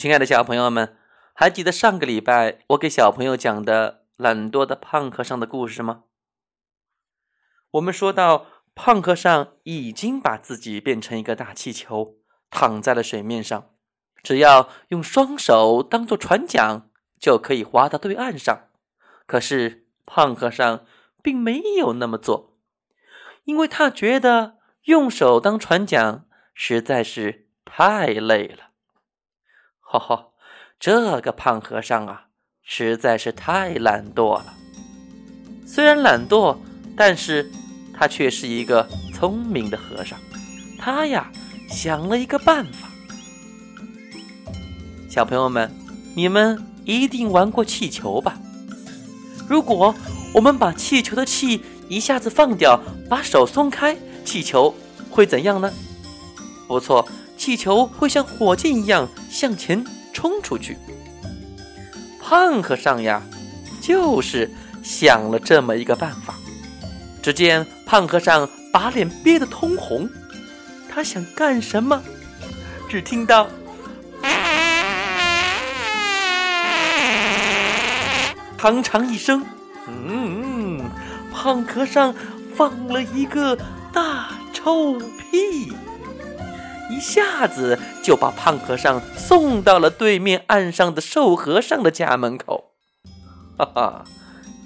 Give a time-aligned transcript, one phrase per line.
[0.00, 0.96] 亲爱的小朋友们，
[1.34, 6.04] 还记得上个礼拜我给小朋友讲的懒惰的胖和尚的故事吗？
[7.72, 12.14] 我们说到，胖和尚已经把自己变成一个大气球，
[12.48, 13.74] 躺在了水面上，
[14.22, 16.88] 只要用双手当做船桨，
[17.18, 18.68] 就可以划到对岸上。
[19.26, 20.86] 可是胖和尚
[21.22, 22.56] 并没有那么做，
[23.44, 26.24] 因为他觉得用手当船桨
[26.54, 28.69] 实在是太累了。
[29.92, 30.26] 哈哈，
[30.78, 32.26] 这个胖和尚啊，
[32.62, 34.54] 实在是太懒惰了。
[35.66, 36.56] 虽然懒惰，
[36.96, 37.50] 但是
[37.92, 40.16] 他却是一个聪明的和尚。
[40.78, 41.28] 他呀，
[41.68, 42.88] 想了一个办法。
[45.10, 45.68] 小朋友们，
[46.14, 48.38] 你们一定玩过气球吧？
[49.48, 49.92] 如果
[50.32, 54.72] 我们把气球的气一下子放掉，把手松开，气球
[55.10, 55.68] 会怎样呢？
[56.68, 57.08] 不错。
[57.36, 60.76] 气球会像火箭一样向前冲出去。
[62.20, 63.22] 胖和尚呀，
[63.80, 64.50] 就是
[64.82, 66.34] 想了这么一个办法。
[67.22, 70.08] 只见胖和尚把脸憋得通红，
[70.88, 72.02] 他想干什么？
[72.88, 73.46] 只听到
[74.22, 74.28] “啊
[78.58, 79.44] 长长”一声，
[79.86, 80.90] 嗯，
[81.32, 82.14] 胖和尚
[82.54, 83.56] 放了一个
[83.92, 85.72] 大臭屁。
[86.90, 92.72] 一下子就把胖和尚送到了对面岸上的瘦和尚的家门口，
[93.56, 94.04] 哈哈，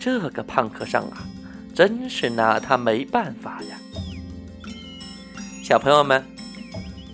[0.00, 1.18] 这个胖和尚啊，
[1.74, 3.78] 真是拿他没办法呀！
[5.62, 6.24] 小朋友们，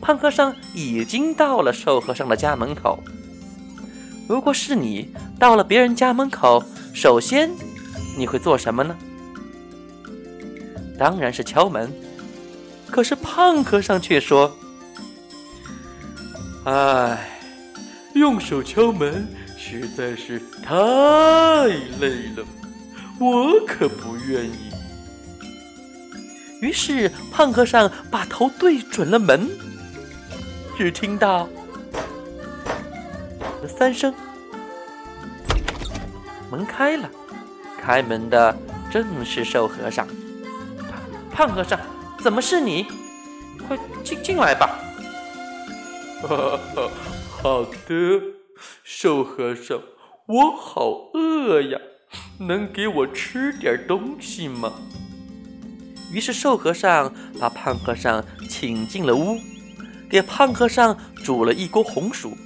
[0.00, 3.00] 胖和尚已经到了瘦和尚的家门口。
[4.28, 6.62] 如果是你到了别人家门口，
[6.94, 7.50] 首先
[8.16, 8.96] 你会做什么呢？
[10.96, 11.92] 当然是敲门。
[12.88, 14.56] 可是胖和尚却说。
[16.64, 17.40] 唉，
[18.12, 21.66] 用手敲门实在是太
[22.00, 22.44] 累了，
[23.18, 24.70] 我可不愿意。
[26.60, 29.48] 于是胖和尚把头对准了门，
[30.76, 31.48] 只听到
[33.66, 34.14] 三声，
[36.50, 37.08] 门开了，
[37.80, 38.54] 开门的
[38.90, 40.06] 正是瘦和尚。
[41.32, 41.80] 胖和尚，
[42.22, 42.86] 怎么是你？
[43.66, 44.78] 快进进来吧。
[46.22, 46.90] 哈哈，
[47.30, 48.20] 好的，
[48.84, 49.80] 瘦和尚，
[50.26, 51.80] 我好饿呀，
[52.38, 54.72] 能给我吃点东西吗？
[56.12, 59.38] 于是瘦和尚把胖和尚请进了屋，
[60.10, 62.36] 给胖和尚煮了一锅红薯。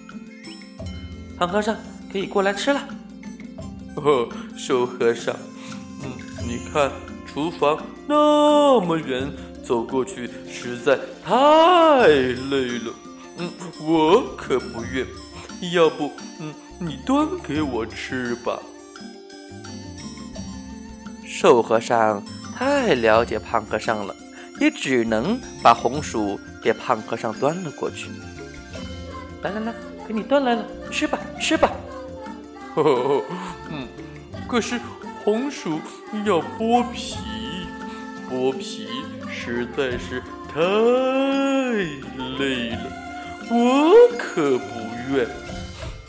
[1.37, 1.77] 胖和尚
[2.13, 2.89] 可以过来吃了。
[3.97, 5.35] 哦，瘦和尚，
[6.03, 6.13] 嗯，
[6.47, 6.93] 你看
[7.27, 9.29] 厨房那么远，
[9.65, 12.93] 走过去实在太累了。
[13.37, 15.07] 嗯，我可不愿。
[15.73, 18.61] 要不，嗯，你端给我吃吧。
[21.25, 22.23] 瘦和尚
[22.55, 24.15] 太了解胖和尚了，
[24.61, 28.09] 也只能把红薯给胖和尚端了过去。
[29.43, 29.75] 来来来，
[30.07, 31.71] 给你端来了，吃吧，吃吧。
[32.75, 33.25] 呵呵
[33.71, 33.87] 嗯，
[34.49, 34.81] 可是
[35.25, 35.81] 红薯
[36.25, 37.17] 要剥皮，
[38.31, 38.89] 剥皮
[39.31, 40.61] 实在是太
[42.39, 43.04] 累了。
[43.51, 44.65] 我可不
[45.15, 45.29] 愿，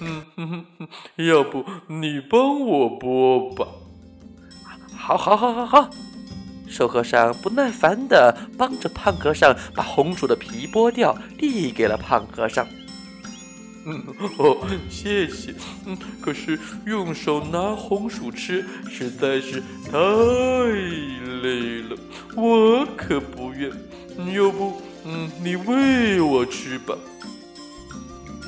[0.01, 0.87] 嗯哼哼哼，
[1.27, 3.67] 要不你帮我剥吧？
[4.95, 5.89] 好，好，好，好，好！
[6.67, 12.65] 瘦和尚不耐烦地帮着胖和尚把红薯的皮剥掉，递给了胖和尚。
[13.85, 14.03] 嗯，
[14.39, 14.57] 哦，
[14.89, 15.53] 谢谢。
[15.85, 19.97] 嗯，可是用手拿红薯吃实在是太
[21.43, 21.95] 累了，
[22.35, 23.69] 我可不愿。
[24.33, 26.95] 要不，嗯，你喂我吃吧。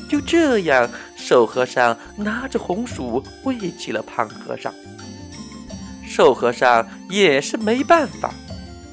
[0.10, 4.74] 就这样，瘦和尚拿着红薯喂起了胖和尚。
[6.08, 8.34] 瘦和尚也是没办法，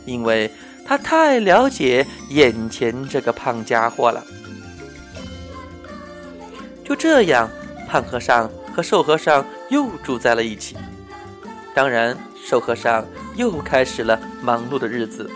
[0.05, 0.51] 因为
[0.85, 4.23] 他太了解眼前这个胖家伙了。
[6.85, 7.49] 就这样，
[7.89, 10.77] 胖和尚和瘦和尚又住在了一起。
[11.75, 13.07] 当然，瘦和尚
[13.37, 15.31] 又开始了忙碌的日子，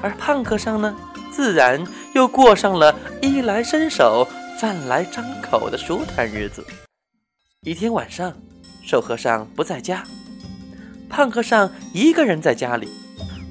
[0.00, 0.96] 而胖和尚呢，
[1.36, 1.84] 自然
[2.14, 4.26] 又过上了衣来伸手。
[4.58, 6.64] 饭来张口的舒坦日子。
[7.60, 8.32] 一天晚上，
[8.82, 10.02] 瘦和尚不在家，
[11.10, 12.88] 胖和尚一个人在家里。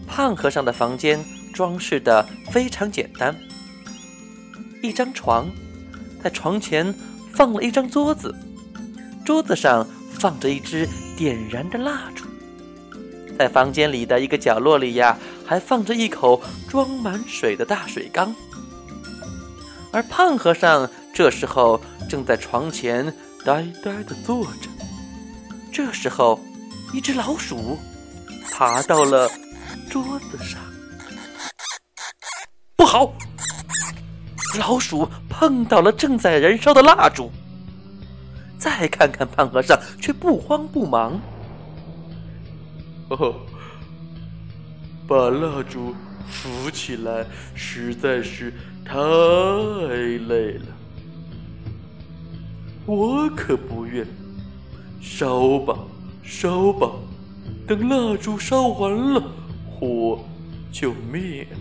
[0.07, 1.23] 胖和尚的房间
[1.53, 3.35] 装饰的非常简单，
[4.81, 5.47] 一张床，
[6.23, 6.91] 在床前
[7.31, 8.33] 放了一张桌子，
[9.23, 12.25] 桌子上放着一支点燃的蜡烛，
[13.37, 15.15] 在房间里的一个角落里呀，
[15.45, 18.33] 还放着一口装满水的大水缸。
[19.91, 23.05] 而胖和尚这时候正在床前
[23.45, 24.69] 呆呆地坐着。
[25.71, 26.39] 这时候，
[26.93, 27.77] 一只老鼠
[28.51, 29.29] 爬到了
[29.89, 30.59] 桌子上。
[32.75, 33.13] 不好！
[34.57, 37.29] 老鼠碰到了正在燃烧的蜡烛。
[38.57, 41.19] 再看看胖和尚，却不慌不忙。
[43.09, 43.35] 哦，
[45.07, 45.93] 把蜡烛
[46.27, 48.51] 扶起来实在是
[48.83, 48.95] 太
[50.27, 50.65] 累了，
[52.85, 54.05] 我可不愿。
[54.99, 55.77] 烧吧，
[56.23, 56.91] 烧吧，
[57.67, 59.23] 等蜡烛烧完了，
[59.69, 60.25] 火
[60.71, 61.57] 就灭了。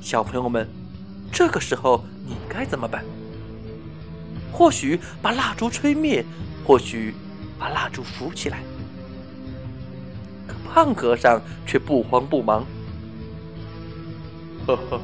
[0.00, 0.68] 小朋友们，
[1.32, 3.02] 这个时候你该怎么办？
[4.52, 6.22] 或许把蜡烛吹灭，
[6.62, 7.14] 或许
[7.58, 8.58] 把蜡烛扶起来。
[10.72, 12.64] 胖和尚却不慌不忙。
[14.66, 15.00] 哈哈，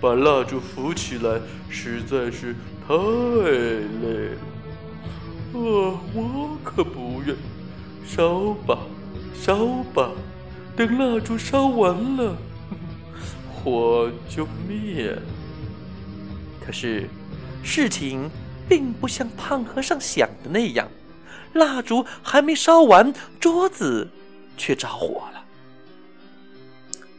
[0.00, 2.56] 把蜡烛扶起来实在是
[2.88, 4.38] 太累了。
[5.52, 7.36] 啊，我可不愿。
[8.04, 8.78] 烧吧，
[9.34, 10.10] 烧吧，
[10.76, 12.36] 等蜡烛烧完了，
[13.52, 15.16] 火就灭。
[16.64, 17.08] 可是，
[17.62, 18.28] 事情
[18.68, 20.88] 并不像胖和尚想的那样，
[21.52, 24.08] 蜡烛还没烧完，桌子
[24.56, 25.42] 却着火了。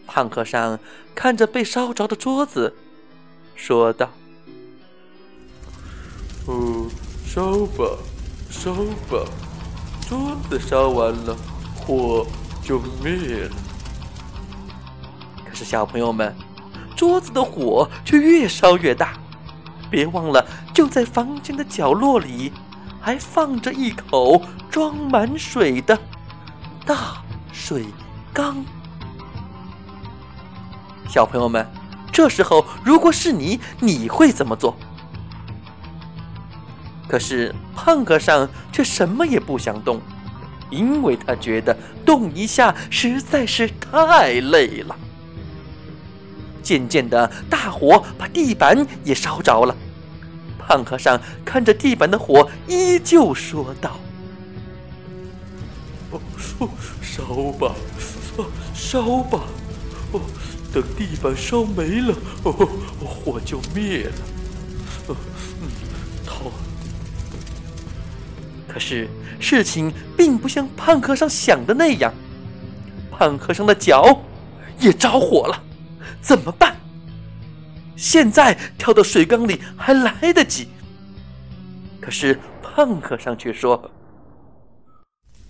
[0.06, 0.80] 胖和尚
[1.14, 2.74] 看着被烧着的桌子，
[3.56, 4.10] 说道
[6.48, 6.90] ：“哦，
[7.26, 7.98] 烧吧。”
[8.50, 8.74] 烧
[9.12, 9.26] 吧，
[10.08, 11.36] 桌子烧完了，
[11.76, 12.26] 火
[12.64, 13.56] 就灭了。
[15.46, 16.34] 可是小朋友们，
[16.96, 19.20] 桌子的火却越烧越大。
[19.92, 20.44] 别忘了，
[20.74, 22.54] 就在房间的角落里，
[23.02, 24.42] 还放着一口
[24.72, 26.00] 装满水的
[26.86, 27.22] 大
[27.58, 27.84] 水
[28.32, 28.64] 缸。
[31.10, 31.68] 小朋友们，
[32.14, 34.78] 这时候如果是你，你会怎么做？
[37.08, 40.00] 可是胖和尚却什么也不想动，
[40.70, 41.76] 因为他觉得
[42.06, 44.96] 动一下实在是太累了。
[46.62, 49.76] 渐渐的，大火把地板也烧着了。
[50.60, 53.98] 胖和尚看着地板的火，依旧说道
[56.12, 56.22] ：“哦，
[57.02, 57.24] 烧
[57.54, 57.76] 吧，
[58.74, 59.44] 烧吧，
[60.12, 60.22] 哦，
[60.74, 62.52] 等地板烧没了，哦，
[63.00, 64.14] 火就灭了。”
[65.10, 65.16] 嗯，
[66.26, 66.52] 好。
[68.68, 69.08] 可是
[69.40, 72.14] 事情并不像胖和尚想的那样，
[73.12, 74.22] 胖和尚的脚
[74.80, 75.64] 也着火了，
[76.22, 76.76] 怎么办？
[77.96, 80.70] 现在跳到水缸里还来得及。
[82.00, 83.90] 可是胖和尚却说：“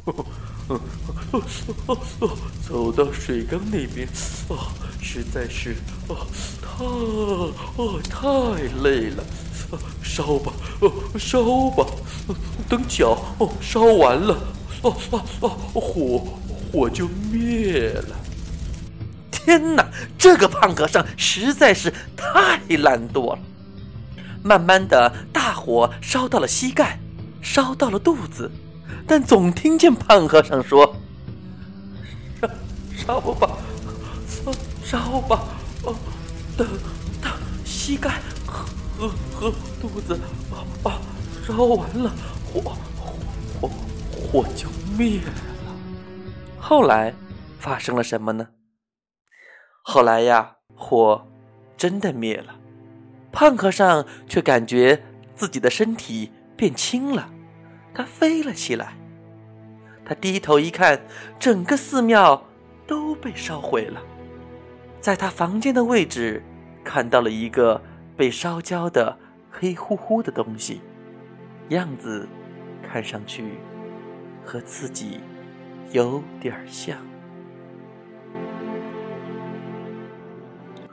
[2.68, 4.08] 走到水缸那边，
[4.50, 4.68] 哦，
[5.02, 5.76] 实在是
[6.08, 6.28] 哦，
[6.62, 6.86] 太
[7.76, 8.22] 哦太
[8.84, 9.24] 累了。”
[10.02, 10.90] 烧吧，哦，
[11.20, 11.86] 烧吧，
[12.70, 14.34] 等脚哦烧完了，
[14.82, 16.26] 哦哦哦，火
[16.72, 18.16] 火就灭了。
[19.30, 19.86] 天哪，
[20.18, 23.40] 这个胖和尚实在是太懒惰了。
[24.42, 27.02] 慢慢的，大火烧到了膝盖，
[27.42, 28.50] 烧到了肚子，
[29.08, 30.96] 但总听见胖和尚说
[32.94, 33.58] ：“烧 烧吧，
[34.28, 34.52] 烧
[34.84, 35.48] 烧吧，
[35.84, 35.96] 哦，
[36.58, 36.68] 等
[37.22, 37.32] 等
[37.64, 38.20] 膝盖。”
[38.98, 40.20] 和和肚子
[40.84, 41.00] 啊，
[41.46, 42.12] 烧完了，
[42.52, 42.76] 火火
[43.62, 43.70] 火
[44.12, 45.32] 火就灭了。
[46.60, 47.14] 后来
[47.60, 48.48] 发生了什么呢？
[49.84, 51.26] 后来呀，火
[51.78, 52.56] 真的灭了，
[53.32, 55.02] 胖和尚却感觉
[55.36, 57.30] 自己的身体变轻了，
[57.98, 58.94] 他飞了起来。
[60.06, 61.02] 他低头一看，
[61.40, 62.46] 整个寺庙
[62.86, 64.00] 都被烧毁了，
[65.02, 66.44] 在他房间的位置
[66.84, 67.82] 看到了一个。
[68.18, 69.16] 被烧焦的
[69.52, 70.82] 黑乎乎的东西，
[71.70, 72.28] 样子
[72.82, 73.60] 看上去
[74.44, 75.20] 和自己
[75.92, 76.98] 有点像。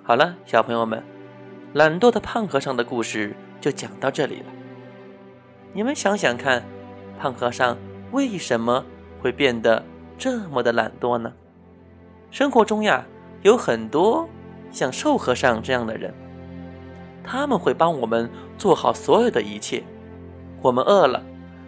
[0.02, 1.02] 好了，小朋友们，
[1.72, 4.46] 懒惰的胖和尚的故事就讲到这里了。
[5.72, 6.62] 你们想想看，
[7.18, 7.76] 胖和尚
[8.12, 8.84] 为什么
[9.20, 9.84] 会变得
[10.18, 11.32] 这么的懒惰呢？
[12.30, 13.04] 生活中呀，
[13.42, 14.28] 有很多
[14.70, 16.12] 像瘦和尚这样的人。
[17.22, 18.28] 他们会帮我们
[18.58, 19.82] 做好所有的一切。
[20.60, 21.22] 我们饿了，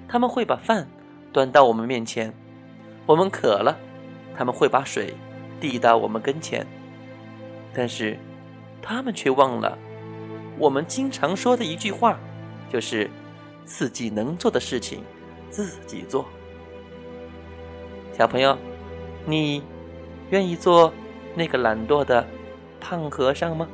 [0.08, 0.86] 他们会把饭
[1.32, 2.30] 端到我们面前；
[3.06, 3.76] 我们渴了，
[4.36, 5.14] 他们会把水
[5.58, 6.66] 递到我们跟前。
[7.72, 8.18] 但是，
[8.82, 9.78] 他们却忘了
[10.58, 12.18] 我们经常说的一句话，
[12.70, 13.10] 就是
[13.64, 15.02] 自己能做的事情
[15.56, 16.26] 自己做。
[18.12, 18.58] 小朋友，
[19.24, 19.62] 你
[20.28, 20.92] 愿意做
[21.34, 22.26] 那个懒惰的
[22.78, 23.66] 胖和尚吗？